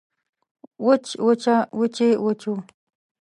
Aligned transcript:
وچ 0.85 1.05
وچه 1.25 1.55
وچې 1.79 2.09
وچو 2.25 2.53